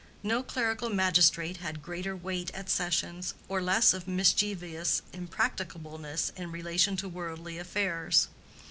[0.23, 6.97] No clerical magistrate had greater weight at sessions, or less of mischievous impracticableness in relation
[6.97, 8.27] to worldly affairs.